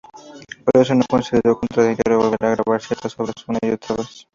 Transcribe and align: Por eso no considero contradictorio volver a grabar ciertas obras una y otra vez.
Por 0.65 0.81
eso 0.81 0.95
no 0.95 1.03
considero 1.07 1.59
contradictorio 1.59 2.17
volver 2.23 2.37
a 2.43 2.55
grabar 2.55 2.81
ciertas 2.81 3.19
obras 3.19 3.35
una 3.47 3.59
y 3.61 3.69
otra 3.69 3.97
vez. 3.97 4.27